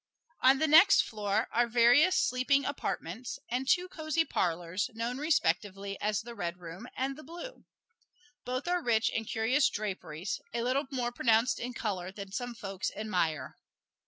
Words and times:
On 0.39 0.57
the 0.57 0.65
next 0.67 1.03
floor 1.03 1.47
are 1.51 1.67
various 1.67 2.15
sleeping 2.15 2.65
apartments, 2.65 3.37
and 3.49 3.67
two 3.69 3.87
cozy 3.87 4.25
parlors, 4.25 4.89
known 4.95 5.19
respectively 5.19 5.95
as 6.01 6.21
the 6.23 6.33
red 6.33 6.57
room 6.57 6.87
and 6.97 7.15
the 7.15 7.21
blue. 7.23 7.65
Both 8.43 8.67
are 8.67 8.81
rich 8.81 9.11
in 9.11 9.25
curious 9.25 9.69
draperies, 9.69 10.41
a 10.55 10.63
little 10.63 10.87
more 10.89 11.11
pronounced 11.11 11.59
in 11.59 11.75
color 11.75 12.11
than 12.11 12.31
some 12.31 12.55
folks 12.55 12.89
admire. 12.95 13.55